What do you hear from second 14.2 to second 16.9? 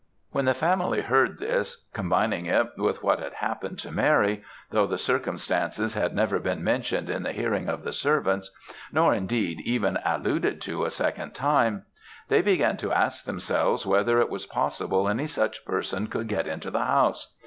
was possible any such person could get into the